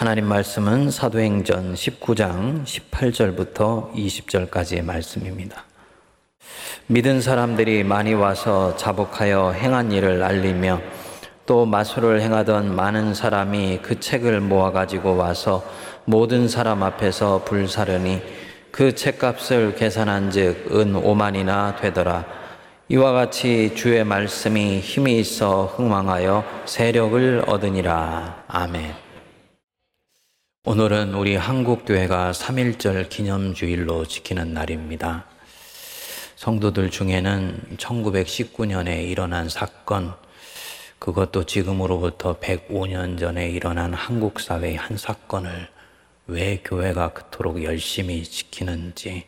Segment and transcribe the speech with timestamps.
[0.00, 5.64] 하나님 말씀은 사도행전 19장 18절부터 20절까지의 말씀입니다.
[6.86, 10.80] 믿은 사람들이 많이 와서 자복하여 행한 일을 알리며
[11.44, 15.62] 또 마술을 행하던 많은 사람이 그 책을 모아가지고 와서
[16.06, 18.22] 모든 사람 앞에서 불사르니
[18.70, 22.24] 그 책값을 계산한 즉 은 5만이나 되더라.
[22.88, 28.44] 이와 같이 주의 말씀이 힘이 있어 흥망하여 세력을 얻으니라.
[28.48, 29.09] 아멘.
[30.66, 35.24] 오늘은 우리 한국교회가 3.1절 기념주일로 지키는 날입니다.
[36.36, 40.12] 성도들 중에는 1919년에 일어난 사건,
[40.98, 45.70] 그것도 지금으로부터 105년 전에 일어난 한국 사회의 한 사건을
[46.26, 49.24] 왜 교회가 그토록 열심히 지키는지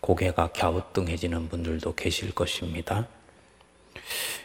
[0.00, 3.08] 고개가 갸우뚱해지는 분들도 계실 것입니다.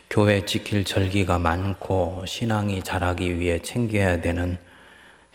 [0.10, 4.58] 교회 지킬 절기가 많고 신앙이 자라기 위해 챙겨야 되는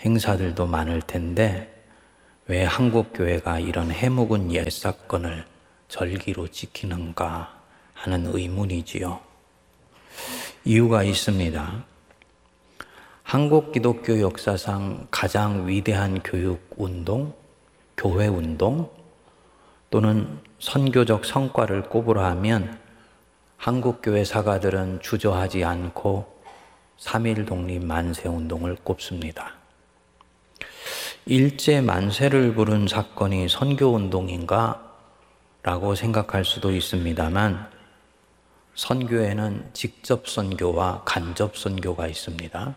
[0.02, 1.84] 행사들도 많을 텐데
[2.46, 5.44] 왜 한국 교회가 이런 해묵은 옛 사건을
[5.88, 7.60] 절기로 지키는가
[7.94, 9.20] 하는 의문이지요.
[10.64, 11.84] 이유가 있습니다.
[13.22, 17.34] 한국 기독교 역사상 가장 위대한 교육 운동,
[17.96, 18.90] 교회 운동
[19.90, 22.80] 또는 선교적 성과를 꼽으라 하면
[23.56, 26.40] 한국 교회 사가들은 주저하지 않고
[26.98, 29.59] 3.1 독립 만세 운동을 꼽습니다.
[31.30, 34.96] 일제 만세를 부른 사건이 선교운동인가?
[35.62, 37.68] 라고 생각할 수도 있습니다만,
[38.74, 42.74] 선교에는 직접 선교와 간접 선교가 있습니다.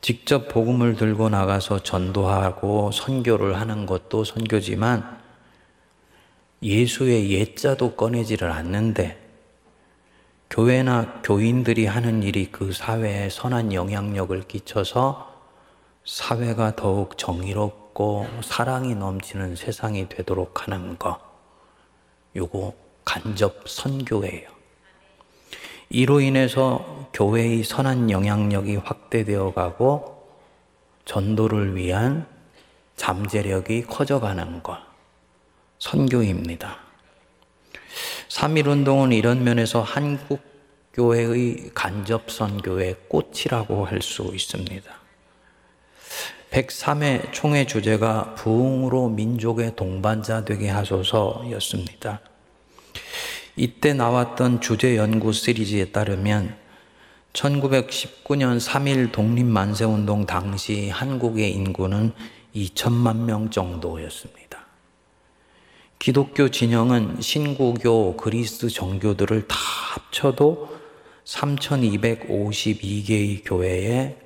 [0.00, 5.18] 직접 복음을 들고 나가서 전도하고 선교를 하는 것도 선교지만,
[6.62, 9.20] 예수의 예자도 꺼내지를 않는데,
[10.48, 15.29] 교회나 교인들이 하는 일이 그 사회에 선한 영향력을 끼쳐서
[16.10, 21.20] 사회가 더욱 정의롭고 사랑이 넘치는 세상이 되도록 하는 것.
[22.34, 24.50] 요거 간접 선교예요.
[25.88, 30.26] 이로 인해서 교회의 선한 영향력이 확대되어 가고
[31.04, 32.26] 전도를 위한
[32.96, 34.78] 잠재력이 커져가는 것.
[35.78, 36.76] 선교입니다.
[38.28, 40.40] 3.1운동은 이런 면에서 한국
[40.92, 45.09] 교회의 간접 선교의 꽃이라고 할 수 있습니다.
[46.50, 52.20] 103회 총회 주제가 부흥으로 민족의 동반자 되게 하소서였습니다.
[53.56, 56.56] 이때 나왔던 주제 연구 시리즈에 따르면
[57.32, 62.12] 1919년 3일 독립만세운동 당시 한국의 인구는
[62.54, 64.50] 2천만 명 정도였습니다.
[66.00, 69.56] 기독교 진영은 신구교, 그리스 정교들을 다
[69.94, 70.76] 합쳐도
[71.24, 74.16] 3,252개의 교회에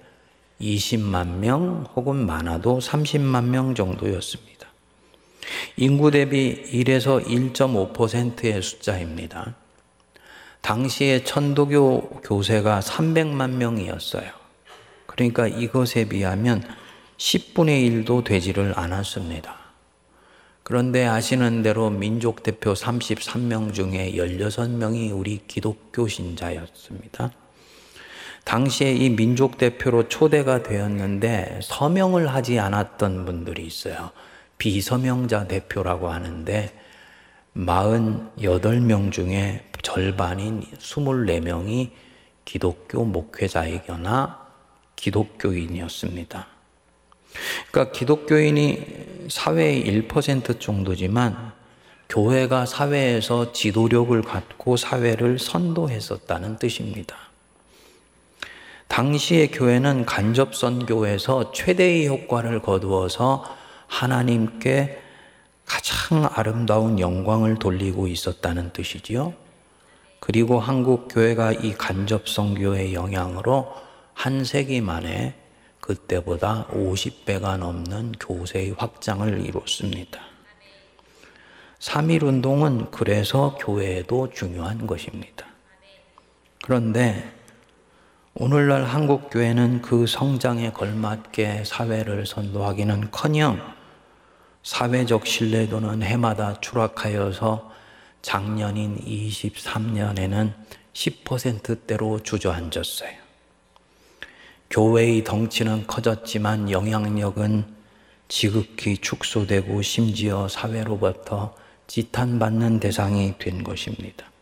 [0.61, 4.69] 20만 명 혹은 많아도 30만 명 정도였습니다.
[5.77, 9.55] 인구 대비 1에서 1.5%의 숫자입니다.
[10.61, 14.31] 당시에 천도교 교세가 300만 명이었어요.
[15.07, 16.65] 그러니까 이것에 비하면
[17.19, 19.65] 10분의 1도 되지를 않았습니다.
[20.63, 27.33] 그런데 아시는 대로 민족 대표 33명 중에 16명이 우리 기독교 신자였습니다.
[28.45, 34.11] 당시에 이 민족 대표로 초대가 되었는데 서명을 하지 않았던 분들이 있어요.
[34.59, 36.73] 비서명자 대표라고 하는데
[37.57, 41.91] 48명 중에 절반인 24명이
[42.45, 44.45] 기독교 목회자이거나
[44.97, 46.47] 기독교인이었습니다.
[47.71, 51.53] 그러니까 기독교인이 사회의 1% 정도지만
[52.09, 57.17] 교회가 사회에서 지도력을 갖고 사회를 선도했었다는 뜻입니다.
[58.89, 63.45] 당시의 교회는 간접 선교에서 최대의 효과를 거두어서
[63.87, 65.01] 하나님께
[65.65, 69.35] 가장 아름다운 영광을 돌리고 있었다는 뜻이지요.
[70.21, 73.73] 그리고 한국 교회가 이 간접 선교의 영향으로
[74.15, 75.35] 한 세기 만에
[75.81, 80.21] 그때보다 50배가 넘는 교세의 확장을 이뤘습니다.
[81.79, 85.47] 3.1 운동은 그래서 교회에도 중요한 것입니다.
[86.63, 87.34] 그런데
[88.37, 93.61] 오늘날 한국 교회는 그 성장에 걸맞게 사회를 선도하기는 커녕
[94.65, 97.71] 사회적 신뢰도는 해마다 추락하여서
[98.23, 100.53] 작년인 23년에는
[100.93, 103.13] 10%대로 주저앉았어요.
[104.69, 107.65] 교회의 덩치는 커졌지만 영향력은
[108.27, 111.55] 지극히 축소되고 심지어 사회로부터
[111.87, 114.34] 지탄받는 대상이 된 것입니다.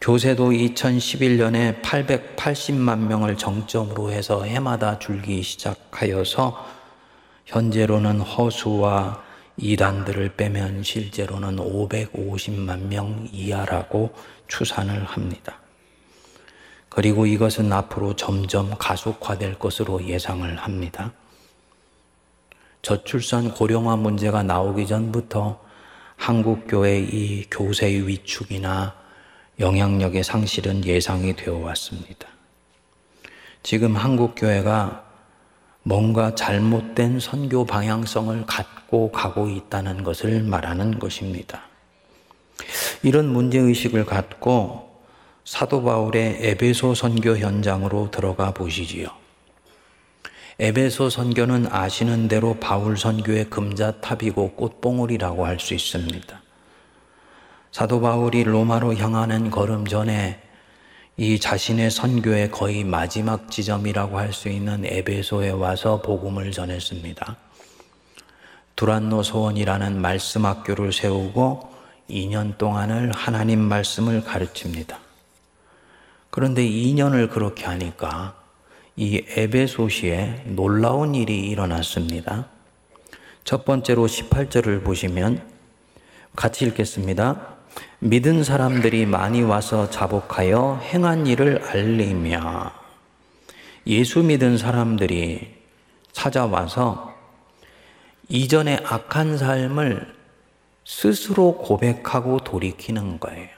[0.00, 6.66] 교세도 2011년에 880만 명을 정점으로 해서 해마다 줄기 시작하여서
[7.46, 9.24] 현재로는 허수와
[9.56, 14.14] 이단들을 빼면 실제로는 550만 명 이하라고
[14.48, 15.58] 추산을 합니다.
[16.88, 21.12] 그리고 이것은 앞으로 점점 가속화될 것으로 예상을 합니다.
[22.82, 25.58] 저출산 고령화 문제가 나오기 전부터
[26.16, 29.05] 한국교회 이 교세의 위축이나
[29.58, 32.28] 영향력의 상실은 예상이 되어 왔습니다.
[33.62, 35.04] 지금 한국교회가
[35.82, 41.62] 뭔가 잘못된 선교 방향성을 갖고 가고 있다는 것을 말하는 것입니다.
[43.02, 45.00] 이런 문제의식을 갖고
[45.44, 49.08] 사도 바울의 에베소 선교 현장으로 들어가 보시지요.
[50.58, 56.45] 에베소 선교는 아시는 대로 바울 선교의 금자탑이고 꽃봉오리라고 할 수 있습니다.
[57.76, 60.40] 사도 바울이 로마로 향하는 걸음 전에
[61.18, 67.36] 이 자신의 선교의 거의 마지막 지점이라고 할 수 있는 에베소에 와서 복음을 전했습니다.
[68.76, 71.70] 두란노 소원이라는 말씀 학교를 세우고
[72.08, 74.98] 2년 동안을 하나님 말씀을 가르칩니다.
[76.30, 78.36] 그런데 2년을 그렇게 하니까
[78.96, 82.48] 이 에베소시에 놀라운 일이 일어났습니다.
[83.44, 85.46] 첫 번째로 18절을 보시면
[86.34, 87.55] 같이 읽겠습니다.
[87.98, 92.72] 믿은 사람들이 많이 와서 자복하여 행한 일을 알리며
[93.86, 95.54] 예수 믿은 사람들이
[96.12, 97.14] 찾아와서
[98.28, 100.14] 이전의 악한 삶을
[100.84, 103.48] 스스로 고백하고 돌이키는 거예요.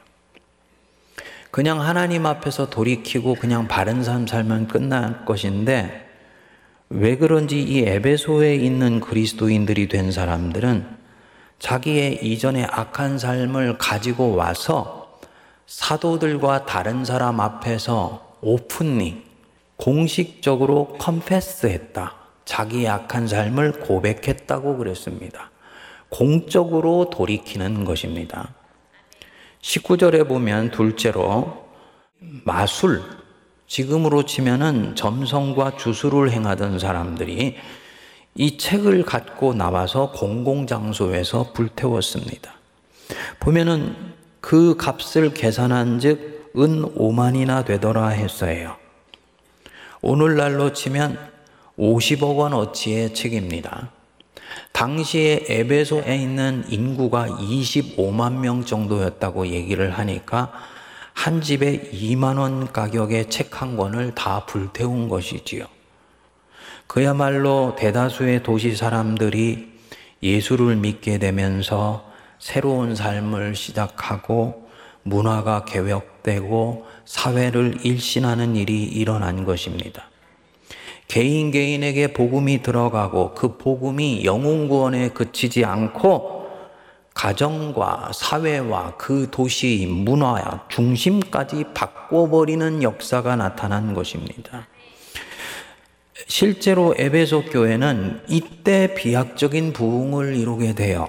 [1.50, 6.06] 그냥 하나님 앞에서 돌이키고 그냥 바른 삶 살면 끝날 것인데
[6.91, 10.98] 왜 그런지 이 에베소에 있는 그리스도인들이 된 사람들은
[11.58, 15.19] 자기의 이전의 악한 삶을 가지고 와서
[15.66, 19.25] 사도들과 다른 사람 앞에서 오픈리
[19.76, 22.14] 공식적으로 컨페스했다.
[22.44, 25.50] 자기의 악한 삶을 고백했다고 그랬습니다.
[26.08, 28.55] 공적으로 돌이키는 것입니다.
[29.60, 31.66] 19절에 보면 둘째로
[32.44, 33.02] 마술,
[33.66, 37.56] 지금으로 치면은 점성과 주술을 행하던 사람들이
[38.38, 42.55] 이 책을 갖고 나와서 공공장소에서 불태웠습니다.
[43.40, 43.94] 보면은
[44.40, 48.76] 그 값을 계산한 즉 은 5만이나 되더라 했어요.
[50.00, 51.19] 오늘날로 치면
[51.79, 53.93] 50억 원 어치의 책입니다.
[54.73, 60.52] 당시에 에베소에 있는 인구가 25만 명 정도였다고 얘기를 하니까
[61.12, 65.67] 한 집에 2만 원 가격의 책 한 권을 다 불태운 것이지요.
[66.88, 69.69] 그야말로 대다수의 도시 사람들이
[70.23, 72.08] 예수를 믿게 되면서
[72.38, 74.67] 새로운 삶을 시작하고
[75.02, 80.05] 문화가 개혁되고 사회를 일신하는 일이 일어난 것입니다.
[81.08, 86.49] 개인 개인에게 복음이 들어가고 그 복음이 영혼 구원에 그치지 않고
[87.12, 94.69] 가정과 사회와 그 도시 문화 중심까지 바꿔버리는 역사가 나타난 것입니다.
[96.26, 101.09] 실제로 에베소 교회는 이때 비약적인 부흥을 이루게 돼요.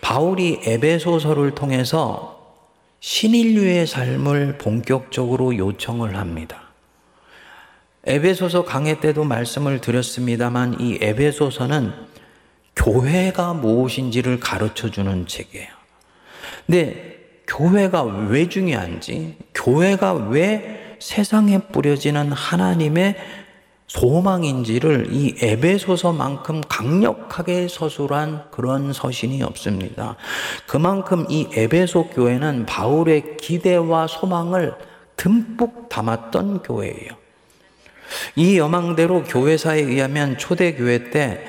[0.00, 2.56] 바울이 에베소서를 통해서
[3.00, 6.72] 신인류의 삶을 본격적으로 요청을 합니다.
[8.04, 11.92] 에베소서 강해 때도 말씀을 드렸습니다만 이 에베소서는
[12.74, 15.68] 교회가 무엇인지를 가르쳐 주는 책이에요.
[16.66, 23.16] 근데 교회가 왜 중요한지, 교회가 왜 세상에 뿌려지는 하나님의
[23.92, 30.16] 소망인지를 이 에베소서만큼 강력하게 서술한 그런 서신이 없습니다.
[30.66, 34.74] 그만큼 이 에베소 교회는 바울의 기대와 소망을
[35.16, 37.10] 듬뿍 담았던 교회예요.
[38.34, 41.44] 이 여망대로 교회사에 의하면 초대교회 때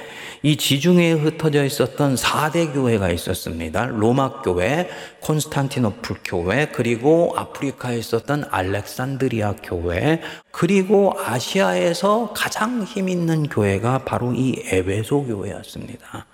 [0.46, 3.86] 이 지중해에 흩어져 있었던 4대 교회가 있었습니다.
[3.86, 4.90] 로마 교회,
[5.22, 10.22] 콘스탄티노플 교회, 그리고 아프리카에 있었던 알렉산드리아 교회,
[10.52, 16.26] 그리고 아시아에서 가장 힘 있는 교회가 바로 이 에베소 교회였습니다.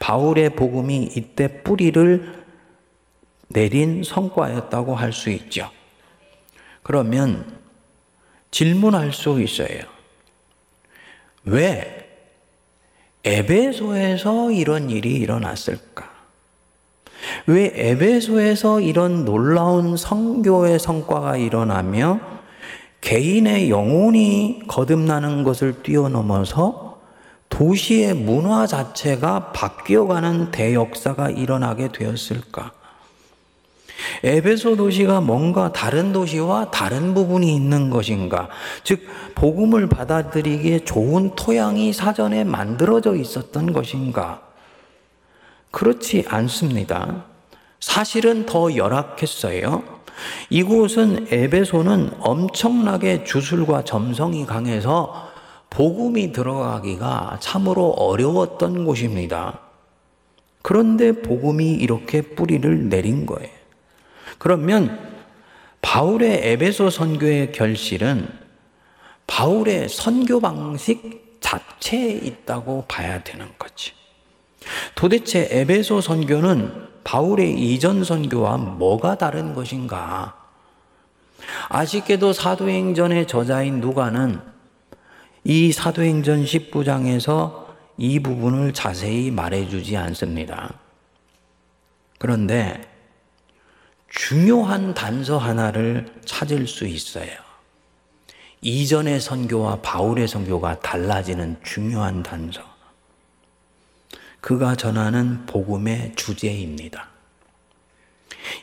[0.00, 2.44] 바울의 복음이 이때 뿌리를
[3.50, 5.70] 내린 성과였다고 할 수 있죠.
[6.82, 7.56] 그러면
[8.50, 9.82] 질문할 수 있어요.
[11.44, 12.07] 왜
[13.24, 16.08] 에베소에서 이런 일이 일어났을까?
[17.46, 22.20] 왜 에베소에서 이런 놀라운 성교의 성과가 일어나며
[23.00, 26.98] 개인의 영혼이 거듭나는 것을 뛰어넘어서
[27.48, 32.72] 도시의 문화 자체가 바뀌어가는 대역사가 일어나게 되었을까?
[34.22, 38.48] 에베소 도시가 뭔가 다른 도시와 다른 부분이 있는 것인가?
[38.84, 44.42] 즉, 복음을 받아들이기에 좋은 토양이 사전에 만들어져 있었던 것인가?
[45.70, 47.24] 그렇지 않습니다.
[47.80, 49.82] 사실은 더 열악했어요.
[50.50, 55.28] 이곳은 에베소는 엄청나게 주술과 점성이 강해서
[55.70, 59.60] 복음이 들어가기가 참으로 어려웠던 곳입니다.
[60.62, 63.57] 그런데 복음이 이렇게 뿌리를 내린 거예요.
[64.38, 64.98] 그러면
[65.82, 68.28] 바울의 에베소 선교의 결실은
[69.26, 73.92] 바울의 선교 방식 자체에 있다고 봐야 되는 거지.
[74.94, 80.36] 도대체 에베소 선교는 바울의 이전 선교와 뭐가 다른 것인가?
[81.68, 84.40] 아쉽게도 사도행전의 저자인 누가는
[85.44, 87.66] 이 사도행전 19장에서
[87.96, 90.74] 이 부분을 자세히 말해주지 않습니다.
[92.18, 92.97] 그런데
[94.08, 97.30] 중요한 단서 하나를 찾을 수 있어요.
[98.60, 102.62] 이전의 선교와 바울의 선교가 달라지는 중요한 단서.
[104.40, 107.08] 그가 전하는 복음의 주제입니다.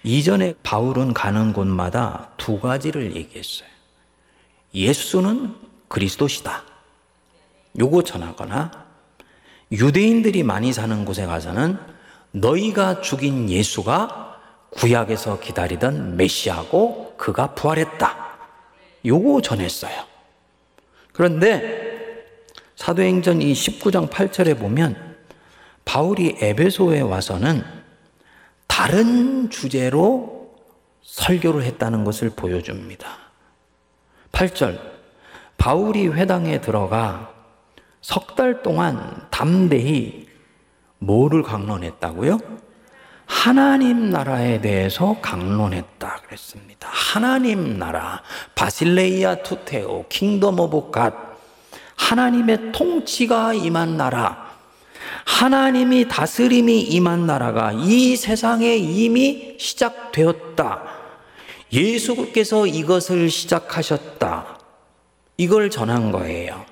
[0.03, 3.69] 이전에 바울은 가는 곳마다 두 가지를 얘기했어요.
[4.73, 5.55] 예수는
[5.87, 6.63] 그리스도시다.
[7.77, 8.71] 요거 전하거나
[9.71, 11.77] 유대인들이 많이 사는 곳에 가서는
[12.31, 14.24] 너희가 죽인 예수가
[14.75, 18.25] 구약에서 기다리던 메시아고 그가 부활했다.
[19.05, 20.03] 요거 전했어요.
[21.13, 21.85] 그런데
[22.75, 25.15] 사도행전 이 19장 8절에 보면
[25.85, 27.63] 바울이 에베소에 와서는
[28.67, 30.53] 다른 주제로
[31.03, 33.07] 설교를 했다는 것을 보여줍니다.
[34.31, 34.79] 8절
[35.57, 37.33] 바울이 회당에 들어가
[38.01, 40.27] 석 달 동안 담대히
[40.99, 42.39] 뭐를 강론했다고요?
[43.25, 46.87] 하나님 나라에 대해서 강론했다 그랬습니다.
[46.91, 48.21] 하나님 나라,
[48.55, 51.13] βασιλεία τοῦ θεοῦ, Kingdom of God,
[51.95, 54.45] 하나님의 통치가 임한 나라,
[55.25, 60.83] 하나님이 다스림이 임한 나라가 이 세상에 이미 시작되었다.
[61.73, 64.59] 예수께서 이것을 시작하셨다.
[65.37, 66.65] 이걸 전한 거예요.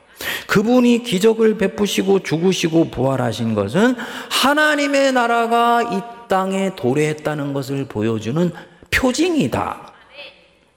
[0.48, 3.96] 그분이 기적을 베푸시고 죽으시고 부활하신 것은
[4.30, 6.02] 하나님의 나라가 이
[6.34, 8.52] 땅에 도래했다는 것을 보여주는
[8.90, 9.94] 표징이다.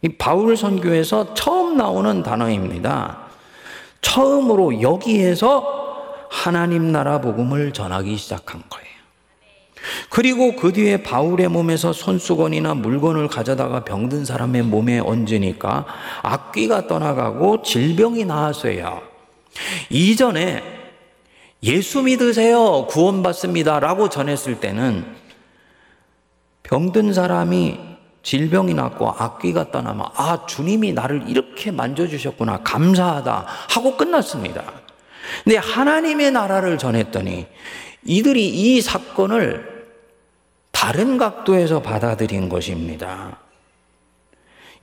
[0.02, 3.20] 이 바울 선교에서 처음 나오는 단어입니다.
[4.02, 5.96] 처음으로 여기에서
[6.28, 8.86] 하나님 나라 복음을 전하기 시작한 거예요.
[10.10, 15.86] 그리고 그 뒤에 바울의 몸에서 손수건이나 물건을 가져다가 병든 사람의 몸에 얹으니까
[16.20, 19.00] 악귀가 떠나가고 질병이 나았어요.
[19.88, 20.62] 이전에
[21.62, 22.88] 예수 믿으세요.
[22.90, 23.80] 구원받습니다.
[23.80, 25.24] 라고 전했을 때는
[26.66, 27.78] 병든 사람이
[28.22, 32.62] 질병이 났고 악귀가 떠나면 아, 주님이 나를 이렇게 만져주셨구나.
[32.64, 33.46] 감사하다.
[33.70, 34.64] 하고 끝났습니다.
[35.44, 37.46] 근데 하나님의 나라를 전했더니
[38.04, 39.86] 이들이 이 사건을
[40.72, 43.38] 다른 각도에서 받아들인 것입니다.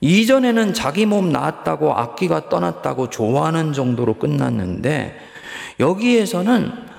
[0.00, 5.18] 이전에는 자기 몸 나았다고 악기가 떠났다고 좋아하는 정도로 끝났는데
[5.80, 6.93] 여기에서는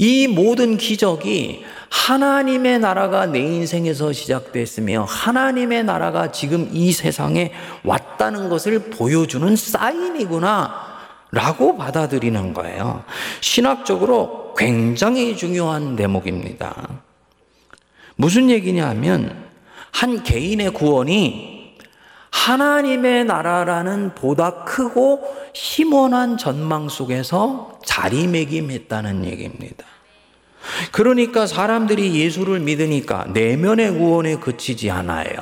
[0.00, 7.52] 이 모든 기적이 하나님의 나라가 내 인생에서 시작됐으며 하나님의 나라가 지금 이 세상에
[7.84, 10.88] 왔다는 것을 보여주는 사인이구나
[11.32, 13.04] 라고 받아들이는 거예요.
[13.42, 17.02] 신학적으로 굉장히 중요한 대목입니다.
[18.16, 19.44] 무슨 얘기냐 하면
[19.92, 21.76] 한 개인의 구원이
[22.30, 29.84] 하나님의 나라라는 보다 크고 희원한 전망 속에서 자리매김했다는 얘기입니다.
[30.92, 35.32] 그러니까 사람들이 예수를 믿으니까 내면의 구원에 그치지 않아요.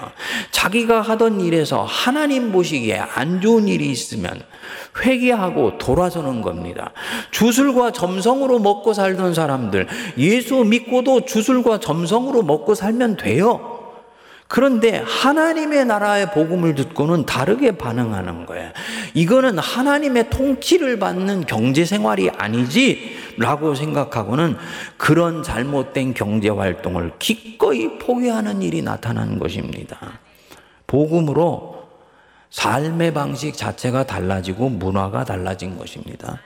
[0.50, 4.40] 자기가 하던 일에서 하나님 보시기에 안 좋은 일이 있으면
[4.98, 6.92] 회개하고 돌아서는 겁니다.
[7.32, 9.86] 주술과 점성으로 먹고 살던 사람들,
[10.16, 13.77] 예수 믿고도 주술과 점성으로 먹고 살면 돼요.
[14.48, 18.70] 그런데 하나님의 나라의 복음을 듣고는 다르게 반응하는 거예요.
[19.12, 24.56] 이거는 하나님의 통치를 받는 경제 생활이 아니지 라고 생각하고는
[24.96, 29.98] 그런 잘못된 경제 활동을 기꺼이 포기하는 일이 나타나는 것입니다.
[30.86, 31.86] 복음으로
[32.48, 36.40] 삶의 방식 자체가 달라지고 문화가 달라진 것입니다.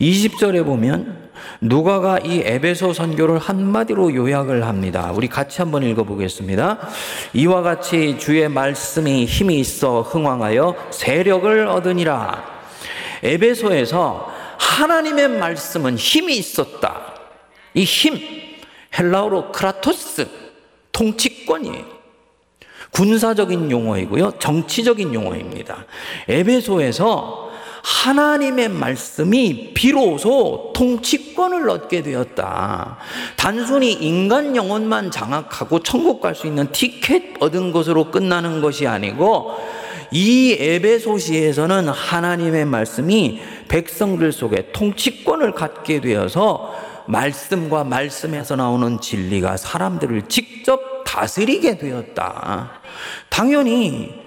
[0.00, 1.26] 20절에 보면
[1.60, 5.12] 누가가 이 에베소 선교를 한마디로 요약을 합니다.
[5.14, 6.88] 우리 같이 한번 읽어보겠습니다.
[7.34, 12.44] 이와 같이 주의 말씀이 힘이 있어 흥왕하여 세력을 얻으니라.
[13.22, 17.14] 에베소에서 하나님의 말씀은 힘이 있었다.
[17.74, 18.18] 이 힘,
[18.98, 20.26] 헬라어로 크라토스,
[20.92, 21.96] 통치권이에요.
[22.90, 24.38] 군사적인 용어이고요.
[24.38, 25.84] 정치적인 용어입니다.
[26.28, 27.45] 에베소에서
[27.86, 32.98] 하나님의 말씀이 비로소 통치권을 얻게 되었다.
[33.36, 39.56] 단순히 인간 영혼만 장악하고 천국 갈 수 있는 티켓 얻은 것으로 끝나는 것이 아니고
[40.10, 46.74] 이 에베소시에서는 하나님의 말씀이 백성들 속에 통치권을 갖게 되어서
[47.06, 52.72] 말씀과 말씀에서 나오는 진리가 사람들을 직접 다스리게 되었다.
[53.30, 54.25] 당연히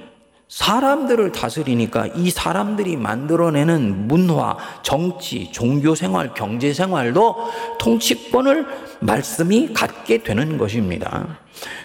[0.49, 8.65] 사람들을 다스리니까 이 사람들이 만들어내는 문화, 정치, 종교 생활, 경제 생활도 통치권을
[8.99, 11.37] 말씀이 갖게 되는 것입니다.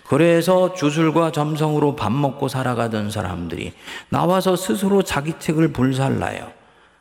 [0.07, 3.75] 그래서 주술과 점성으로 밥 먹고 살아가던 사람들이
[4.09, 6.51] 나와서 스스로 자기 책을 불살라요.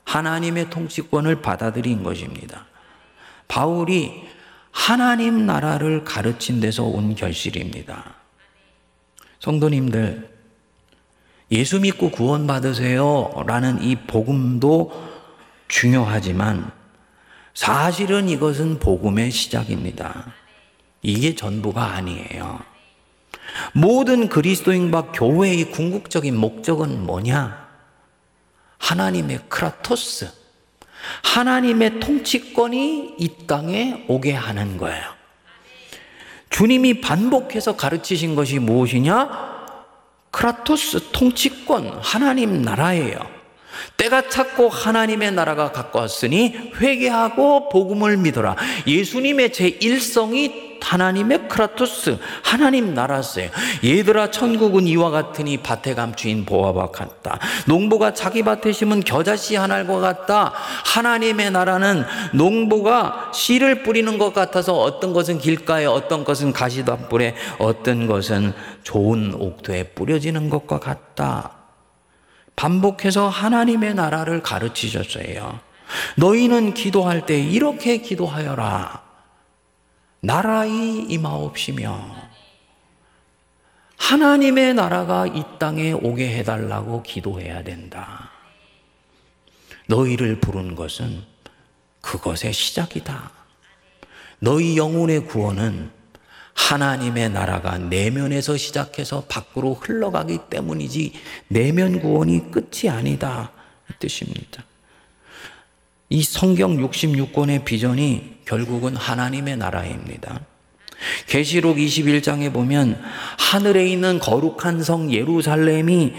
[0.04, 2.66] 하나님의 통치권을 받아들인 것입니다.
[3.48, 4.26] 바울이
[4.72, 8.16] 하나님 나라를 가르친 데서 온 결실입니다.
[9.40, 10.33] 성도님들,
[11.54, 13.44] 예수 믿고 구원받으세요.
[13.46, 14.92] 라는 이 복음도
[15.68, 16.72] 중요하지만
[17.54, 20.34] 사실은 이것은 복음의 시작입니다.
[21.04, 22.60] 이게 전부가 아니에요.
[23.74, 27.68] 모든 그리스도인과 교회의 궁극적인 목적은 뭐냐?
[28.80, 30.32] 하나님의 크라토스,
[31.24, 35.04] 하나님의 통치권이 이 땅에 오게 하는 거예요.
[36.50, 39.53] 주님이 반복해서 가르치신 것이 무엇이냐?
[40.34, 43.20] 크라토스 통치권 하나님 나라예요.
[43.98, 48.56] 때가 찼고 하나님의 나라가 가까웠으니 회개하고 복음을 믿어라.
[48.88, 53.50] 예수님의 제 일성이 하나님의 크라토스, 하나님 나라세요.
[53.84, 57.40] 얘들아 천국은 이와 같으니 밭에 감추인 보아와 같다.
[57.66, 60.54] 농부가 자기 밭에 심은 겨자씨 하나과 같다.
[60.86, 68.54] 하나님의 나라는 농부가 씨를 뿌리는 것 같아서 어떤 것은 길가에 어떤 것은 가시덤불에 어떤 것은
[68.84, 71.52] 좋은 옥토에 뿌려지는 것과 같다.
[72.56, 75.60] 반복해서 하나님의 나라를 가르치셨어요.
[76.18, 79.13] 너희는 기도할 때 이렇게 기도하여라.
[80.26, 82.16] 나라의 임하옵시며
[83.98, 88.32] 하나님의 나라가 이 땅에 오게 해달라고 기도해야 된다.
[89.88, 91.24] 너희를 부른 것은
[92.00, 93.32] 그것의 시작이다.
[94.40, 95.92] 너희 영혼의 구원은
[96.54, 101.14] 하나님의 나라가 내면에서 시작해서 밖으로 흘러가기 때문이지
[101.50, 103.52] 내면 구원이 끝이 아니다.
[103.90, 104.64] 이 뜻입니다.
[106.08, 110.42] 이 성경 66권의 비전이 결국은 하나님의 나라입니다.
[111.28, 113.02] 계시록 21장에 보면
[113.38, 116.14] 하늘에 있는 거룩한 성 예루살렘이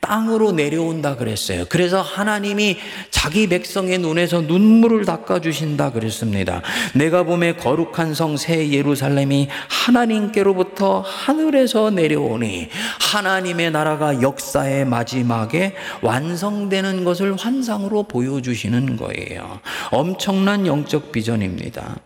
[0.00, 1.66] 땅으로 내려온다 그랬어요.
[1.68, 2.78] 그래서 하나님이
[3.10, 6.62] 자기 백성의 눈에서 눈물을 닦아 주신다 그랬습니다.
[6.94, 12.68] 내가 봄에 거룩한 성 새 예루살렘이 하나님께로부터 하늘에서 내려오니
[13.12, 19.60] 하나님의 나라가 역사의 마지막에 완성되는 것을 환상으로 보여주시는 거예요.
[19.90, 21.98] 엄청난 영적 비전입니다.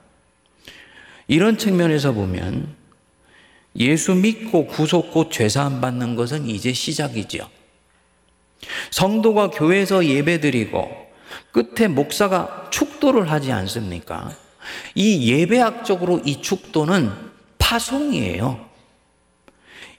[1.29, 2.75] 이런 측면에서 보면
[3.77, 7.49] 예수 믿고 구속고 죄사함 받는 것은 이제 시작이죠.
[8.91, 11.05] 성도가 교회에서 예배드리고
[11.53, 14.33] 끝에 목사가 축도를 하지 않습니까?
[14.95, 17.11] 이 예배학적으로 이 축도는
[17.59, 18.65] 파송이에요.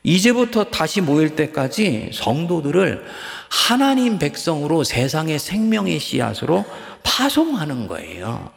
[0.03, 3.05] 이제부터 다시 모일 때까지 성도들을
[3.49, 6.63] 하나님 백성으로 세상의 생명의 씨앗으로
[7.03, 8.51] 파송하는 거예요.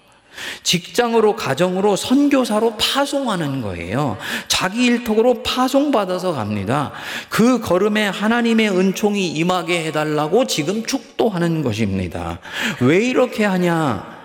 [0.62, 4.18] 직장으로, 가정으로, 선교사로 파송하는 거예요.
[4.48, 6.92] 자기 일터로 파송받아서 갑니다.
[7.29, 12.38] 그 걸음에 하나님의 은총이 임하게 해달라고 지금 축도하는 것입니다.
[12.81, 14.18] 왜 이렇게 하냐?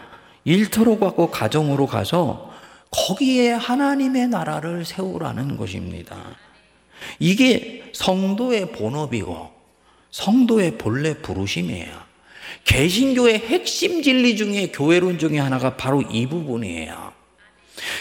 [0.46, 2.52] 일터로 가고 가정으로 가서
[2.92, 6.18] 거기에 하나님의 나라를 세우라는 것입니다.
[7.20, 9.52] 이게 성도의 본업이고
[10.12, 12.03] 성도의 본래 부르심이에요.
[12.66, 17.14] 개신교의 핵심 진리 중에 교회론 중에 하나가 바로 이 부분이에요.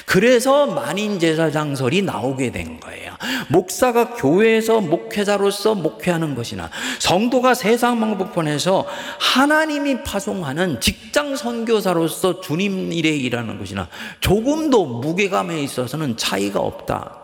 [0.07, 3.17] 그래서 만인 제사장설이 나오게 된 거예요.
[3.49, 8.87] 목사가 교회에서 목회자로서 목회하는 것이나 성도가 세상 방법권에서
[9.19, 13.89] 하나님이 파송하는 직장 선교사로서 주님 일에 일하는 것이나
[14.21, 17.19] 조금도 무게감에 있어서는 차이가 없다.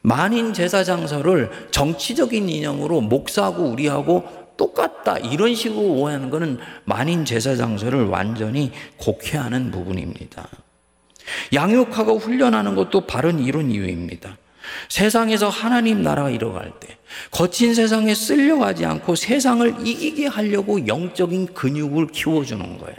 [0.00, 5.16] 만인 제사장설을 정치적인 인형으로 목사하고 우리하고 똑같다.
[5.18, 10.46] 이런 식으로 오해하는 것은 만인 제사 장소를 완전히 곡해하는 부분입니다.
[11.54, 14.36] 양육하고 훈련하는 것도 바른 이런 이유입니다.
[14.90, 16.98] 세상에서 하나님 나라가 이뤄갈 때
[17.30, 22.96] 거친 세상에 쓸려가지 않고 세상을 이기게 하려고 영적인 근육을 키워주는 거예요.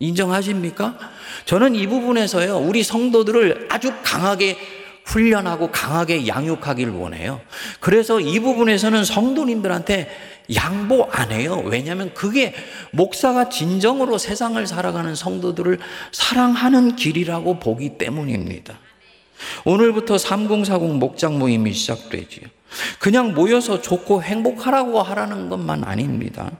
[0.00, 0.98] 인정하십니까?
[1.44, 4.56] 저는 이 부분에서요, 우리 성도들을 아주 강하게
[5.04, 7.40] 훈련하고 강하게 양육하길 원해요.
[7.80, 10.08] 그래서 이 부분에서는 성도님들한테
[10.54, 11.62] 양보 안 해요.
[11.64, 12.54] 왜냐하면 그게
[12.92, 15.78] 목사가 진정으로 세상을 살아가는 성도들을
[16.12, 18.78] 사랑하는 길이라고 보기 때문입니다.
[19.64, 22.46] 오늘부터 3040 목장 모임이 시작되지요.
[22.98, 26.50] 그냥 모여서 좋고 행복하라고 하라는 것만 아닙니다.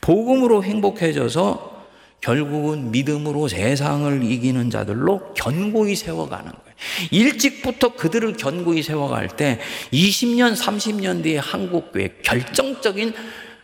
[0.00, 1.72] 복음으로 행복해져서
[2.20, 6.71] 결국은 믿음으로 세상을 이기는 자들로 견고히 세워가는 거예요.
[7.10, 9.60] 일찍부터 그들을 견고히 세워갈 때
[9.92, 13.14] 20년, 30년 뒤에 한국교회 결정적인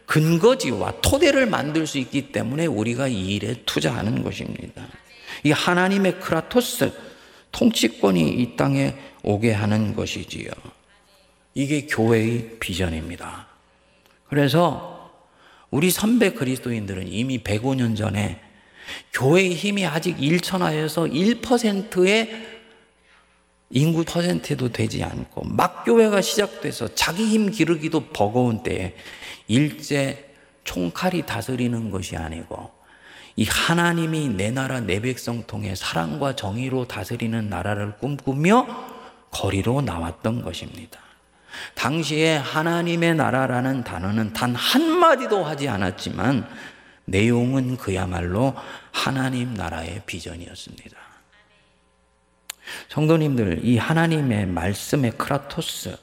[0.07, 4.87] 근거지와 토대를 만들 수 있기 때문에 우리가 이 일에 투자하는 것입니다.
[5.44, 6.92] 이 하나님의 크라토스,
[7.52, 10.50] 통치권이 이 땅에 오게 하는 것이지요.
[11.54, 13.48] 이게 교회의 비전입니다.
[14.28, 15.12] 그래서
[15.70, 18.40] 우리 선배 그리스도인들은 이미 105년 전에
[19.12, 22.58] 교회의 힘이 아직 일천하여서 1%의
[23.70, 28.94] 인구 퍼센트도 되지 않고 막 교회가 시작돼서 자기 힘 기르기도 버거운 때에
[29.46, 32.70] 일제 총칼이 다스리는 것이 아니고
[33.37, 38.66] 이 하나님이 내 나라 내 백성 통해 사랑과 정의로 다스리는 나라를 꿈꾸며
[39.31, 40.98] 거리로 나왔던 것입니다.
[41.74, 46.48] 당시에 하나님의 나라라는 단어는 단 한마디도 하지 않았지만
[47.04, 48.54] 내용은 그야말로
[48.92, 51.08] 하나님 나라의 비전이었습니다.
[52.88, 55.96] 성도님들, 이 하나님의 말씀의 크라토스,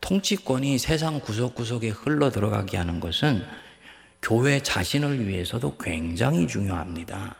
[0.00, 3.44] 통치권이 세상 구석구석에 흘러 들어가게 하는 것은
[4.22, 7.36] 교회 자신을 위해서도 굉장히 중요합니다.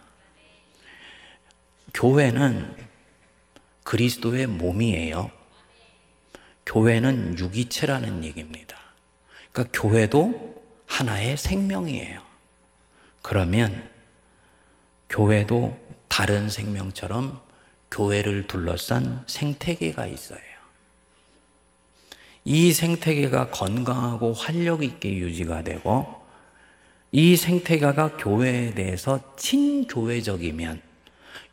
[1.94, 2.76] 교회는
[3.84, 5.30] 그리스도의 몸이에요.
[6.66, 8.76] 교회는 유기체라는 얘기입니다.
[9.52, 12.20] 그러니까 교회도 하나의 생명이에요.
[13.22, 13.88] 그러면
[15.08, 17.40] 교회도 다른 생명처럼
[17.96, 20.38] 교회를 둘러싼 생태계가 있어요.
[22.44, 26.06] 이 생태계가 건강하고 활력 있게 유지가 되고
[27.10, 30.82] 이 생태계가 교회에 대해서 친교회적이면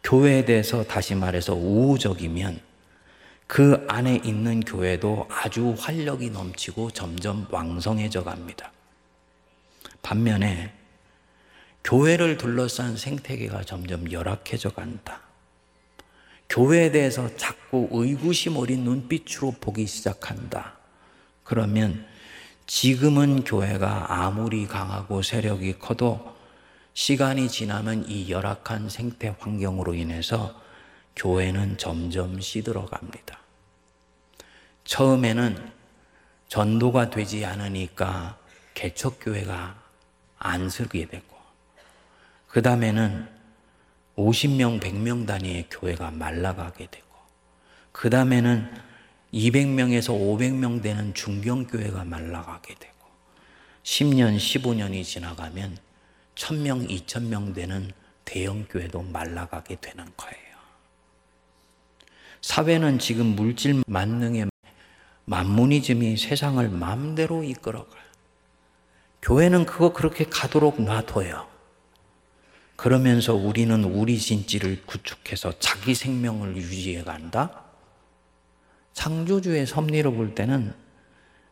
[0.04, 2.60] 교회에 대해서 다시 말해서 우호적이면
[3.48, 8.74] 그 안에 있는 교회도 아주 활력이 넘치고 점점 왕성해져 갑니다.
[10.02, 10.74] 반면에
[11.86, 15.33] 교회를 둘러싼 생태계가 점점 열악해져 간다.
[16.50, 20.78] 교회에 대해서 자꾸 의구심 어린 눈빛으로 보기 시작한다.
[21.44, 22.06] 그러면
[22.68, 26.34] 지금은 교회가 아무리 강하고 세력이 커도
[26.94, 30.62] 시간이 지나면 이 열악한 생태 환경으로 인해서
[31.16, 33.40] 교회는 점점 시들어 갑니다.
[34.86, 35.72] 처음에는
[36.48, 38.38] 전도가 되지 않으니까
[38.76, 39.82] 개척교회가
[40.38, 41.38] 안 쓰게 되고,
[42.48, 43.28] 그 다음에는
[44.18, 47.08] 50명, 100명 단위의 교회가 말라가게 되고,
[47.92, 48.70] 그 다음에는
[49.34, 52.94] 200명에서 500명 되는 중경교회가 말라가게 되고,
[53.84, 55.78] 10년, 15년이 지나가면
[56.36, 57.92] 1000명, 2000명 되는
[58.26, 60.44] 대형교회도 말라가게 되는 거예요.
[62.42, 64.48] 사회는 지금 물질 만능의
[65.26, 68.04] 만무니즘이 세상을 마음대로 이끌어가요.
[69.22, 71.53] 교회는 그거 그렇게 가도록 놔둬요.
[72.84, 77.64] 그러면서 우리는 우리 진지를 구축해서 자기 생명을 유지해 간다?
[78.92, 80.74] 창조주의 섭리로 볼 때는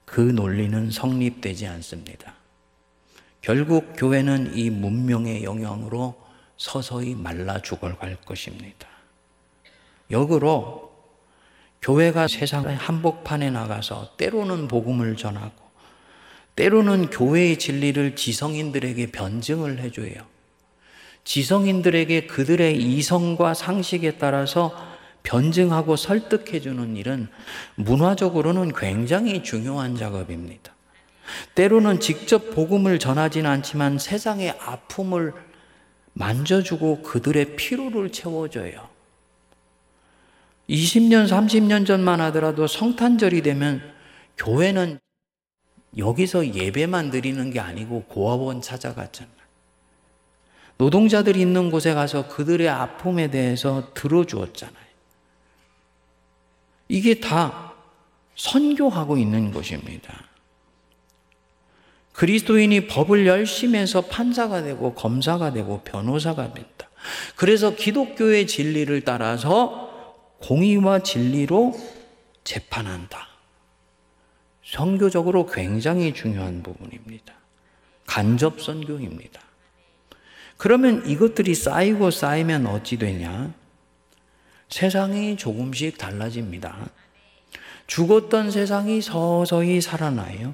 [0.03, 2.35] 그 논리는 성립되지 않습니다.
[3.39, 6.21] 결국 교회는 이 문명의 영향으로
[6.57, 8.89] 서서히 말라 죽어갈 것입니다.
[10.11, 10.91] 역으로
[11.81, 15.63] 교회가 세상의 한복판에 나가서 때로는 복음을 전하고
[16.57, 20.30] 때로는 교회의 진리를 지성인들에게 변증을 해줘요.
[21.23, 24.75] 지성인들에게 그들의 이성과 상식에 따라서
[25.23, 27.27] 변증하고 설득해주는 일은
[27.75, 30.73] 문화적으로는 굉장히 중요한 작업입니다.
[31.55, 35.33] 때로는 직접 복음을 전하지는 않지만 세상의 아픔을
[36.13, 38.89] 만져주고 그들의 피로를 채워줘요.
[40.69, 43.81] 20년, 30년 전만 하더라도 성탄절이 되면
[44.37, 44.99] 교회는
[45.97, 49.40] 여기서 예배만 드리는 게 아니고 고아원 찾아갔잖아요.
[50.81, 54.85] 노동자들이 있는 곳에 가서 그들의 아픔에 대해서 들어주었잖아요.
[56.87, 57.73] 이게 다
[58.35, 60.11] 선교하고 있는 것입니다.
[62.13, 66.89] 그리스도인이 법을 열심히 해서 판사가 되고 검사가 되고 변호사가 된다.
[67.35, 71.79] 그래서 기독교의 진리를 따라서 공의와 진리로
[72.43, 73.27] 재판한다.
[74.63, 77.35] 선교적으로 굉장히 중요한 부분입니다.
[78.07, 79.50] 간접 선교입니다.
[80.61, 83.51] 그러면 이것들이 쌓이고 쌓이면 어찌 되냐?
[84.69, 86.87] 세상이 조금씩 달라집니다.
[87.87, 90.53] 죽었던 세상이 서서히 살아나요.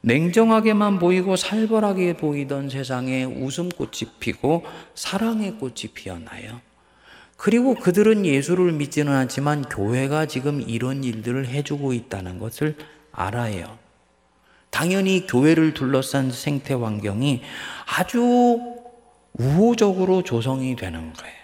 [0.00, 6.62] 냉정하게만 보이고 살벌하게 보이던 세상에 웃음꽃이 피고 사랑의 꽃이 피어나요.
[7.36, 12.76] 그리고 그들은 예수를 믿지는 않지만 교회가 지금 이런 일들을 해주고 있다는 것을
[13.12, 13.76] 알아요.
[14.70, 17.42] 당연히 교회를 둘러싼 생태 환경이
[17.94, 18.71] 아주
[19.34, 21.42] 우호적으로 조성이 되는 거예요.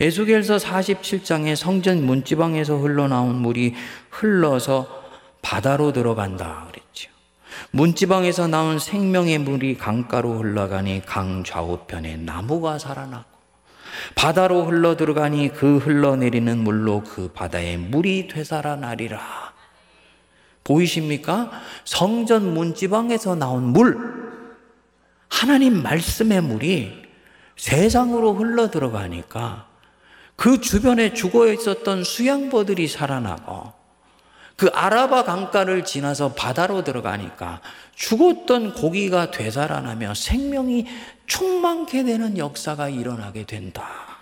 [0.00, 3.74] 에스겔서 47장에 성전 문지방에서 흘러나온 물이
[4.10, 5.02] 흘러서
[5.42, 7.10] 바다로 들어간다 그랬죠.
[7.72, 13.24] 문지방에서 나온 생명의 물이 강가로 흘러가니 강 좌우편에 나무가 살아나고
[14.14, 19.52] 바다로 흘러 들어가니 그 흘러내리는 물로 그 바다에 물이 되살아나리라.
[20.64, 21.50] 보이십니까?
[21.84, 24.21] 성전 문지방에서 나온 물,
[25.32, 26.92] 하나님 말씀의 물이
[27.56, 29.66] 세상으로 흘러 들어가니까
[30.36, 33.72] 그 주변에 죽어 있었던 수양보들이 살아나고
[34.56, 37.62] 그 아라바 강가를 지나서 바다로 들어가니까
[37.94, 40.86] 죽었던 고기가 되살아나며 생명이
[41.26, 44.12] 충만케 되는 역사가 일어나게 된다.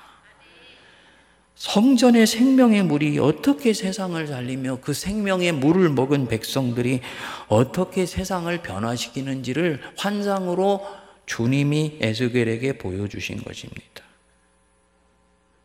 [1.60, 7.02] 성전의 생명의 물이 어떻게 세상을 살리며 그 생명의 물을 먹은 백성들이
[7.48, 10.99] 어떻게 세상을 변화시키는지를 환상으로
[11.30, 14.02] 주님이 에스겔에게 보여주신 것입니다.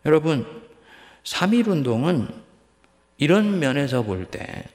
[0.06, 0.45] 여러분,
[1.23, 2.28] 3.1 운동은
[3.17, 4.65] 이런 면에서 볼 때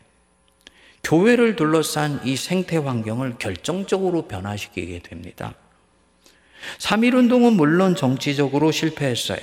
[1.04, 5.54] 교회를 둘러싼 이 생태 환경을 결정적으로 변화시키게 됩니다.
[6.78, 9.40] 3.1 운동은 물론 정치적으로 실패했어요.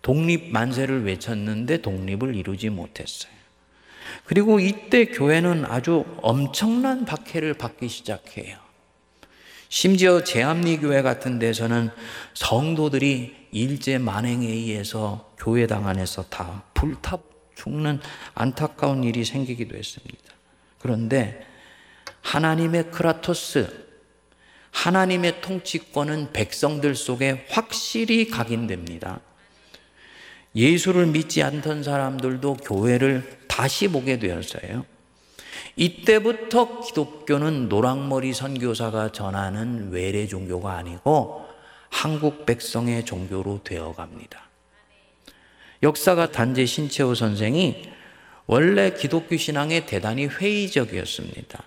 [0.00, 3.32] 독립 만세를 외쳤는데 독립을 이루지 못했어요.
[4.26, 8.69] 그리고 이때 교회는 아주 엄청난 박해를 받기 시작해요.
[9.70, 11.90] 심지어 제암리교회 같은 데서는
[12.34, 17.18] 성도들이 일제 만행에 의해서 교회당 안에서 다 불타
[17.54, 18.00] 죽는
[18.34, 20.18] 안타까운 일이 생기기도 했습니다.
[20.80, 21.46] 그런데
[22.22, 23.86] 하나님의 크라토스,
[24.72, 29.20] 하나님의 통치권은 백성들 속에 확실히 각인됩니다.
[30.56, 34.84] 예수를 믿지 않던 사람들도 교회를 다시 보게 되었어요.
[35.76, 41.46] 이때부터 기독교는 노랑머리 선교사가 전하는 외래 종교가 아니고
[41.88, 44.48] 한국 백성의 종교로 되어 갑니다.
[45.82, 47.90] 역사가 단재 신채호 선생이
[48.46, 51.62] 원래 기독교 신앙에 대단히 회의적이었습니다.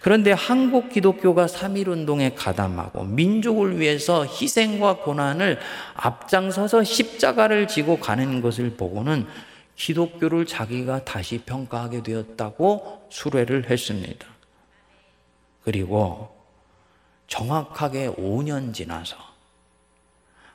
[0.00, 5.58] 그런데 한국 기독교가 3.1 운동에 가담하고 민족을 위해서 희생과 고난을
[5.94, 9.26] 앞장서서 십자가를 지고 가는 것을 보고는
[9.76, 14.26] 기독교를 자기가 다시 평가하게 되었다고 수레를 했습니다.
[15.64, 16.36] 그리고
[17.26, 19.16] 정확하게 5년 지나서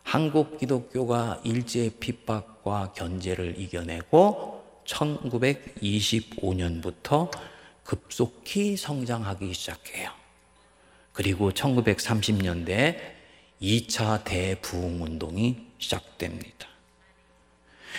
[0.03, 7.29] 한국 기독교가 일제 핍박과 견제를 이겨내고 1925년부터
[7.83, 10.11] 급속히 성장하기 시작해요.
[11.11, 13.17] 그리고 1930년대에
[13.61, 16.67] 2차 대부흥 운동이 시작됩니다.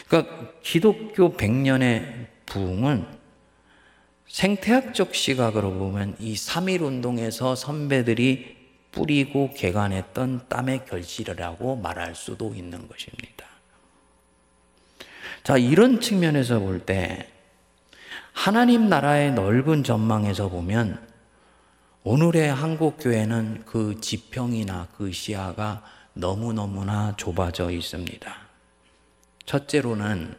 [0.07, 3.07] 그러니까 기독교 100년의 부흥은
[4.27, 8.57] 생태학적 시각으로 보면 이 3.1 운동에서 선배들이
[8.93, 13.47] 뿌리고 개간했던 땀의 결실이라고 말할 수도 있는 것입니다.
[15.43, 17.29] 자, 이런 측면에서 볼 때
[18.33, 21.05] 하나님 나라의 넓은 전망에서 보면
[22.05, 25.83] 오늘의 한국 교회는 그 지평이나 그 시야가
[26.13, 28.48] 너무너무나 좁아져 있습니다.
[29.49, 30.37] 첫째로는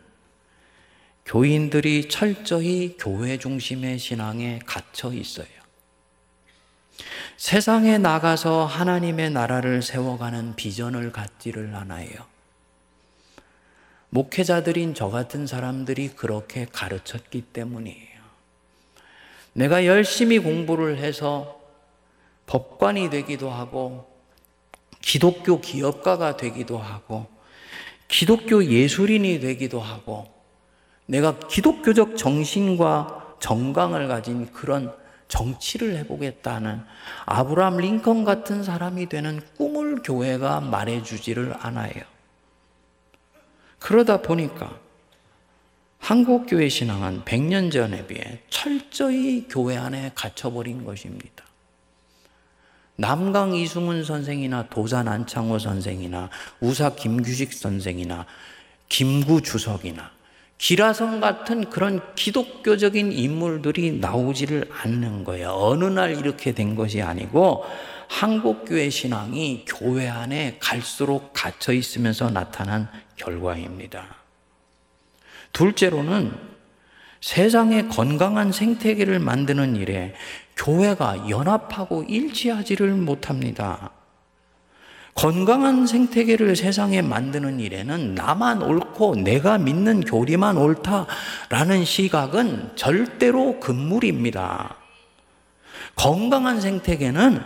[1.25, 5.47] 교인들이 철저히 교회 중심의 신앙에 갇혀 있어요.
[7.35, 12.09] 세상에 나가서 하나님의 나라를 세워가는 비전을 갖지를 않아요.
[14.11, 18.19] 목회자들인 저 같은 사람들이 그렇게 가르쳤기 때문이에요.
[19.53, 21.59] 내가 열심히 공부를 해서
[22.45, 24.07] 법관이 되기도 하고,
[25.01, 27.38] 기독교 기업가가 되기도 하고,
[28.09, 30.27] 기독교 예술인이 되기도 하고
[31.05, 34.93] 내가 기독교적 정신과 정강을 가진 그런
[35.29, 36.81] 정치를 해보겠다는
[37.25, 41.93] 아브라함 링컨 같은 사람이 되는 꿈을 교회가 말해주지를 않아요.
[43.77, 44.77] 그러다 보니까
[45.99, 51.45] 한국교회 신앙은 100년 전에 비해 철저히 교회 안에 갇혀버린 것입니다.
[52.99, 58.25] 남강 이승훈 선생이나 도산 안창호 선생이나 우사 김규식 선생이나
[58.89, 60.11] 김구 주석이나
[60.57, 65.51] 기라성 같은 그런 기독교적인 인물들이 나오지를 않는 거예요.
[65.51, 67.63] 어느 날 이렇게 된 것이 아니고
[68.09, 74.17] 한국교회 신앙이 교회 안에 갈수록 갇혀 있으면서 나타난 결과입니다.
[75.53, 76.49] 둘째로는
[77.21, 80.15] 세상의 건강한 생태계를 만드는 일에
[80.59, 83.91] 교회가 연합하고 일치하지를 못합니다.
[85.15, 94.75] 건강한 생태계를 세상에 만드는 일에는 나만 옳고 내가 믿는 교리만 옳다라는 시각은 절대로 금물입니다.
[95.95, 97.41] 건강한 생태계는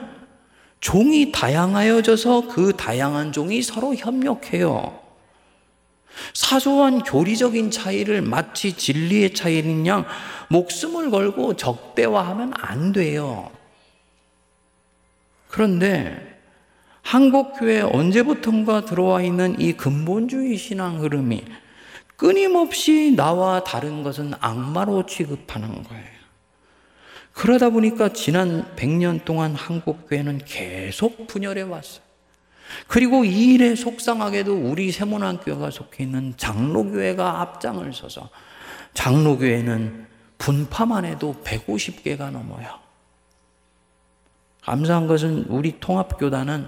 [0.79, 5.02] 종이 다양하여져서 그 다양한 종이 서로 협력해요.
[6.33, 10.05] 사소한 교리적인 차이를 마치 진리의 차이인 양
[10.49, 13.51] 목숨을 걸고 적대화하면 안 돼요.
[15.47, 16.39] 그런데
[17.01, 21.43] 한국 교회 언제부턴가 들어와 있는 이 근본주의 신앙 흐름이
[22.15, 26.13] 끊임없이 나와 다른 것은 악마로 취급하는 거예요.
[27.33, 32.12] 그러다 보니까 지난 100년 동안 한국 교회는 계속 분열해 왔어요.
[32.87, 38.29] 그리고 이 일에 속상하게도 우리 세문안교회가 속해 있는 장로교회가 앞장을 서서
[38.93, 42.79] 장로교회는 분파만 해도 150개가 넘어요.
[44.61, 46.67] 감사한 것은 우리 통합교단은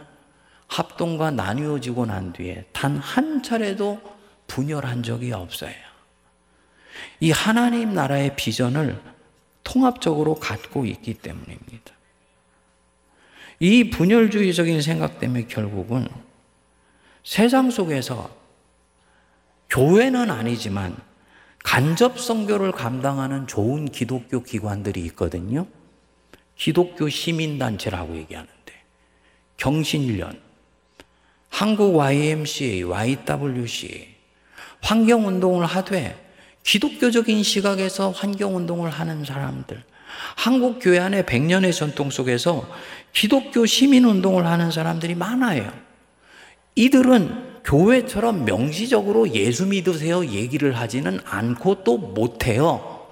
[0.68, 4.02] 합동과 나뉘어지고 난 뒤에 단 한 차례도
[4.48, 5.74] 분열한 적이 없어요.
[7.20, 9.02] 이 하나님 나라의 비전을
[9.64, 11.95] 통합적으로 갖고 있기 때문입니다.
[13.60, 16.08] 이 분열주의적인 생각 때문에 결국은
[17.24, 18.30] 세상 속에서
[19.70, 20.96] 교회는 아니지만
[21.64, 25.66] 간접 선교를 감당하는 좋은 기독교 기관들이 있거든요.
[26.56, 28.54] 기독교 시민단체라고 얘기하는데
[29.58, 30.40] 경신련,
[31.50, 34.16] 한국 YMCA, YWC
[34.82, 36.24] 환경운동을 하되
[36.64, 39.84] 기독교적인 시각에서 환경운동을 하는 사람들,
[40.36, 42.70] 한국 교회 안에 100년의 전통 속에서
[43.14, 45.72] 기독교 시민 운동을 하는 사람들이 많아요.
[46.76, 53.08] 이들은 교회처럼 명시적으로 예수 믿으세요 얘기를 하지는 않고 또 못해요.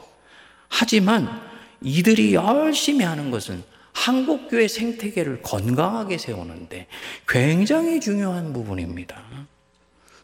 [0.67, 1.41] 하지만
[1.81, 3.63] 이들이 열심히 하는 것은
[3.93, 6.87] 한국교회 생태계를 건강하게 세우는데
[7.27, 9.21] 굉장히 중요한 부분입니다.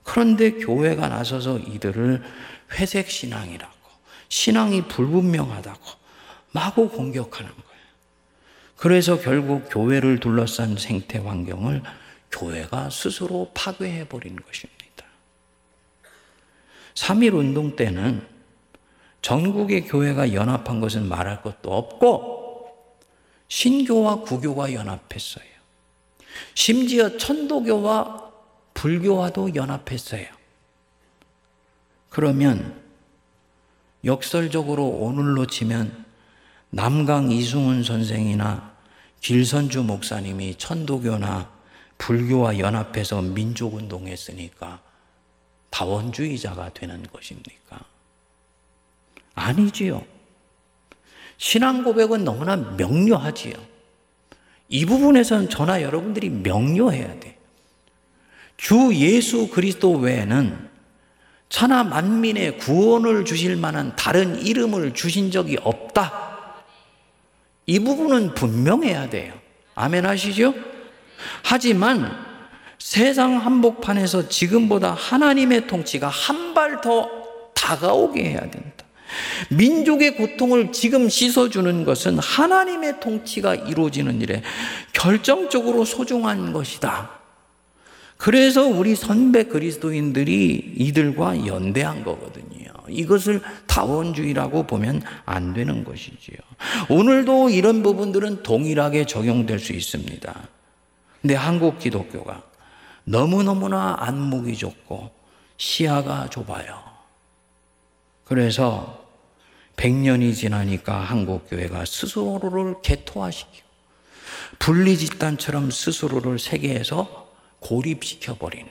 [0.03, 2.23] 그런데 교회가 나서서 이들을
[2.73, 3.73] 회색 신앙이라고,
[4.27, 5.98] 신앙이 불분명하다고
[6.51, 7.69] 마구 공격하는 거예요.
[8.75, 11.83] 그래서 결국 교회를 둘러싼 생태 환경을
[12.31, 14.79] 교회가 스스로 파괴해 버린 것입니다.
[16.93, 18.25] 3.1 운동 때는
[19.21, 22.49] 전국의 교회가 연합한 것은 말할 것도 없고
[23.47, 25.45] 신교와 구교가 연합했어요.
[26.53, 28.31] 심지어 천도교와
[28.73, 30.25] 불교와도 연합했어요.
[32.09, 32.81] 그러면
[34.05, 36.05] 역설적으로 오늘로 치면
[36.71, 38.73] 남강 이승훈 선생이나
[39.21, 41.51] 길선주 목사님이 천도교나
[41.97, 44.81] 불교와 연합해서 민족운동했으니까
[45.69, 47.79] 다원주의자가 되는 것입니까?
[49.35, 50.03] 아니지요.
[51.37, 53.53] 신앙 고백은 너무나 명료하지요.
[54.69, 57.37] 이 부분에서는 저나 여러분들이 명료해야 돼.
[58.57, 60.69] 주 예수 그리스도 외에는
[61.47, 66.28] 천하 만민의 구원을 주실 만한 다른 이름을 주신 적이 없다.
[67.69, 69.31] 이 부분은 분명해야 돼요.
[69.75, 70.55] 아멘 하시죠?
[71.43, 72.11] 하지만
[72.79, 77.07] 세상 한복판에서 지금보다 하나님의 통치가 한 발 더
[77.53, 78.85] 다가오게 해야 된다.
[79.51, 84.41] 민족의 고통을 지금 씻어주는 것은 하나님의 통치가 이루어지는 일에
[84.93, 87.18] 결정적으로 소중한 것이다.
[88.19, 92.65] 그래서 우리 선배 그리스도인들이 이들과 연대한 거거든요.
[92.89, 96.35] 이것을 다원주의라고 보면 안 되는 것이지요.
[96.89, 100.47] 오늘도 이런 부분들은 동일하게 적용될 수 있습니다.
[101.21, 102.43] 근데 한국 기독교가
[103.05, 105.11] 너무너무나 안목이 좁고
[105.55, 106.77] 시야가 좁아요.
[108.25, 109.07] 그래서
[109.77, 113.69] 100년이 지나니까 한국 교회가 스스로를 개토화시키고
[114.59, 117.28] 분리집단처럼 스스로를 세계에서
[117.59, 118.69] 고립시켜버리는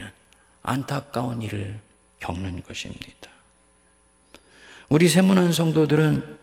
[0.62, 1.80] 안타까운 일을
[2.20, 3.30] 겪는 것입니다.
[4.88, 6.38] 우리 세문안 성도들은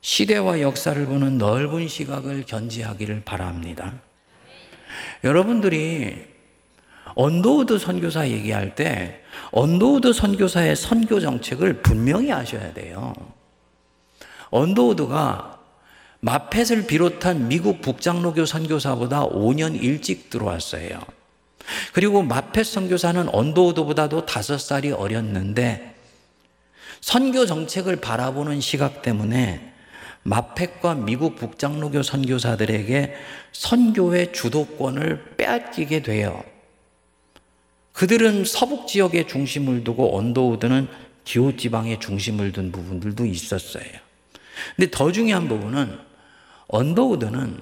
[0.00, 3.94] 시대와 역사를 보는 넓은 시각을 견지하기를 바랍니다.
[5.22, 6.26] 여러분들이
[7.14, 13.12] 언더우드 선교사 얘기할 때 언더우드 선교사의 선교 정책을 분명히 아셔야 돼요.
[14.50, 15.60] 언더우드가
[16.20, 21.00] 마펫을 비롯한 미국 북장로교 선교사보다 5년 일찍 들어왔어요.
[21.92, 25.94] 그리고 마펫 선교사는 언더우드보다도 5살이 어렸는데
[27.00, 29.72] 선교 정책을 바라보는 시각 때문에
[30.22, 33.14] 마펫과 미국 북장로교 선교사들에게
[33.52, 36.42] 선교의 주도권을 빼앗기게 돼요.
[37.92, 40.88] 그들은 서북 지역에 중심을 두고 언더우드는
[41.24, 43.84] 기호 지방에 중심을 둔 부분들도 있었어요.
[44.76, 45.98] 근데 더 중요한 부분은
[46.68, 47.60] 언더우드는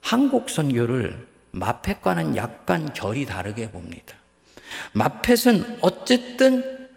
[0.00, 4.16] 한국 선교를 마펫과는 약간 결이 다르게 봅니다.
[4.92, 6.88] 마펫은 어쨌든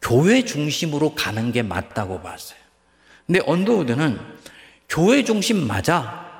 [0.00, 2.58] 교회 중심으로 가는 게 맞다고 봤어요.
[3.26, 4.18] 근데 언더우드는
[4.88, 6.30] 교회 중심 맞아.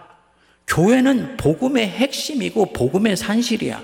[0.67, 3.83] 교회는 복음의 핵심이고 복음의 산실이야.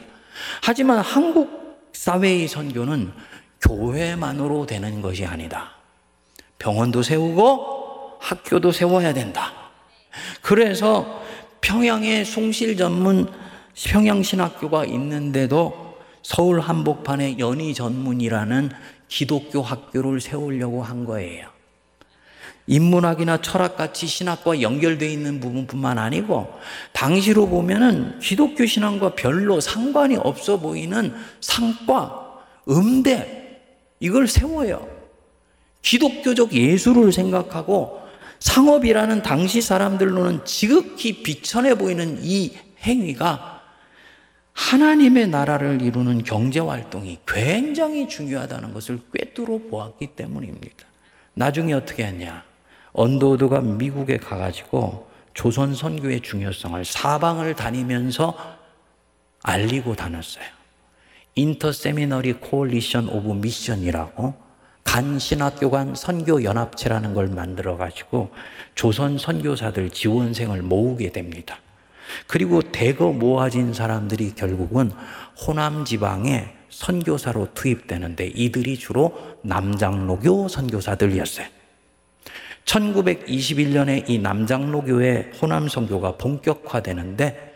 [0.62, 3.12] 하지만 한국 사회의 선교는
[3.60, 5.72] 교회만으로 되는 것이 아니다.
[6.58, 9.52] 병원도 세우고 학교도 세워야 된다.
[10.42, 11.22] 그래서
[11.60, 13.30] 평양에 숭실 전문
[13.84, 18.70] 평양신학교가 있는데도 서울 한복판에 연희 전문이라는
[19.08, 21.48] 기독교 학교를 세우려고 한 거예요.
[22.66, 26.52] 인문학이나 철학같이 신학과 연결되어 있는 부분뿐만 아니고
[26.92, 33.62] 당시로 보면은 기독교 신앙과 별로 상관이 없어 보이는 상과 음대
[34.00, 34.86] 이걸 세워요.
[35.80, 38.02] 기독교적 예술을 생각하고
[38.40, 42.52] 상업이라는 당시 사람들로는 지극히 비천해 보이는 이
[42.82, 43.57] 행위가
[44.58, 50.84] 하나님의 나라를 이루는 경제 활동이 굉장히 중요하다는 것을 꿰뚫어 보았기 때문입니다.
[51.34, 52.42] 나중에 어떻게 했냐?
[52.92, 58.36] 언더우드가 미국에 가가지고 조선 선교의 중요성을 사방을 다니면서
[59.44, 60.44] 알리고 다녔어요.
[61.36, 64.34] Interseminary Coalition of Mission이라고
[64.82, 68.32] 간 신학교 간 선교 연합체라는 걸 만들어 가지고
[68.74, 71.60] 조선 선교사들 지원생을 모으게 됩니다.
[72.26, 74.90] 그리고 대거 모아진 사람들이 결국은
[75.46, 81.46] 호남 지방에 선교사로 투입되는데 이들이 주로 남장로교 선교사들이었어요.
[82.64, 87.54] 1921년에 이 남장로교의 호남 선교가 본격화되는데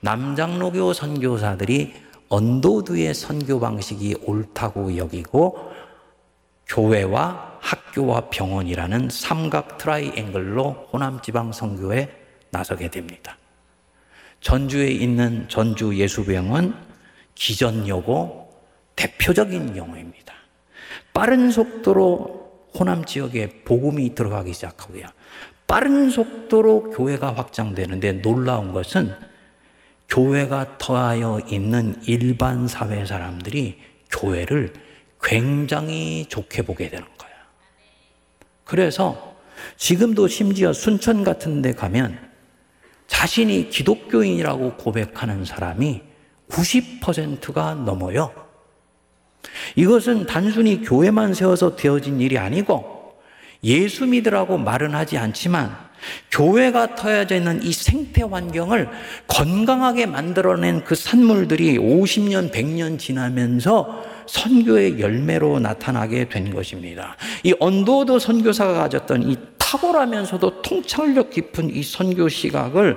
[0.00, 1.94] 남장로교 선교사들이
[2.28, 5.72] 언더우드의 선교 방식이 옳다고 여기고
[6.66, 12.08] 교회와 학교와 병원이라는 삼각 트라이앵글로 호남 지방 선교에
[12.50, 13.36] 나서게 됩니다.
[14.42, 16.74] 전주에 있는 전주 예수병은
[17.34, 18.52] 기전여고
[18.96, 20.34] 대표적인 경우입니다.
[21.14, 25.06] 빠른 속도로 호남 지역에 복음이 들어가기 시작하고요.
[25.66, 29.14] 빠른 속도로 교회가 확장되는데 놀라운 것은
[30.08, 33.78] 교회가 더하여 있는 일반 사회 사람들이
[34.10, 34.74] 교회를
[35.22, 37.34] 굉장히 좋게 보게 되는 거예요.
[38.64, 39.36] 그래서
[39.76, 42.31] 지금도 심지어 순천 같은 데 가면
[43.12, 46.00] 자신이 기독교인이라고 고백하는 사람이
[46.48, 48.32] 90%가 넘어요.
[49.76, 53.20] 이것은 단순히 교회만 세워서 되어진 일이 아니고
[53.64, 55.76] 예수 믿으라고 말은 하지 않지만
[56.30, 58.88] 교회가 터여져 있는 이 생태 환경을
[59.26, 67.16] 건강하게 만들어낸 그 산물들이 50년, 100년 지나면서 선교의 열매로 나타나게 된 것입니다.
[67.42, 72.96] 이 언도도 선교사가 가졌던 이 탁월하면서도 통찰력 깊은 이 선교 시각을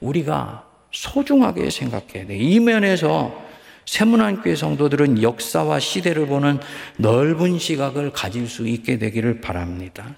[0.00, 2.36] 우리가 소중하게 생각해야 돼.
[2.36, 3.42] 이 면에서
[3.86, 6.60] 세문안교회 성도들은 역사와 시대를 보는
[6.98, 10.14] 넓은 시각을 가질 수 있게 되기를 바랍니다.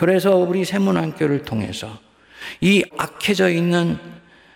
[0.00, 2.00] 그래서 우리 세문안교를 통해서
[2.62, 3.98] 이 악해져 있는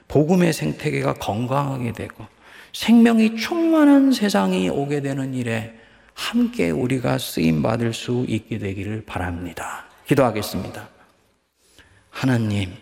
[0.08, 2.26] 복음의 생태계가 건강하게 되고
[2.72, 5.78] 생명이 충만한 세상이 오게 되는 일에
[6.14, 9.84] 함께 우리가 쓰임 받을 수 있게 되기를 바랍니다.
[10.06, 10.88] 기도하겠습니다.
[12.08, 12.72] 하나님,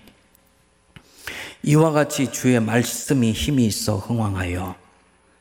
[1.65, 4.77] 이와 같이 주의 말씀이 힘이 있어 흥왕하여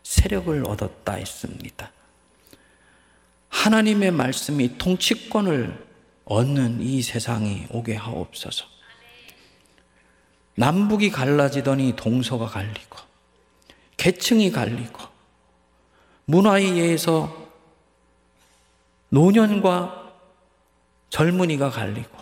[0.01, 1.91] 세력을 얻었다 했습니다.
[3.49, 5.90] 하나님의 말씀이 통치권을
[6.25, 8.65] 얻는 이 세상이 오게 하옵소서.
[10.55, 12.99] 남북이 갈라지더니 동서가 갈리고,
[13.97, 14.99] 계층이 갈리고,
[16.25, 17.49] 문화에 의해서
[19.09, 20.13] 노년과
[21.09, 22.21] 젊은이가 갈리고,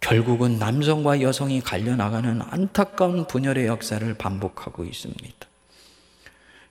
[0.00, 5.48] 결국은 남성과 여성이 갈려나가는 안타까운 분열의 역사를 반복하고 있습니다.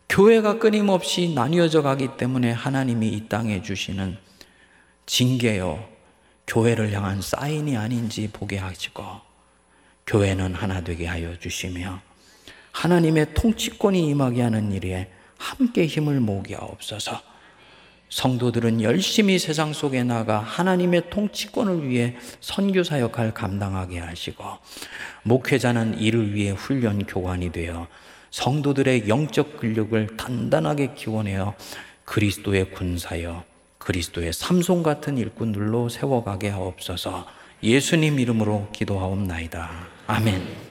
[0.09, 4.17] 교회가 끊임없이 나뉘어져 가기 때문에 하나님이 이 땅에 주시는
[5.05, 5.90] 징계요,
[6.51, 9.05] 교회를 향한 사인이 아닌지 보게 하시고,
[10.05, 12.01] 교회는 하나 되게 하여 주시며,
[12.73, 17.21] 하나님의 통치권이 임하게 하는 일에 함께 힘을 모으게 하옵소서.
[18.09, 24.43] 성도들은 열심히 세상 속에 나가 하나님의 통치권을 위해 선교사 역할 감당하게 하시고
[25.23, 27.87] 목회자는 이를 위해 훈련 교관이 되어
[28.31, 31.55] 성도들의 영적 근력을 단단하게 키워내어
[32.03, 33.45] 그리스도의 군사여
[33.81, 37.25] 그리스도의 삼손 같은 일꾼들로 세워가게 하옵소서
[37.63, 39.69] 예수님 이름으로 기도하옵나이다.
[40.07, 40.70] 아멘.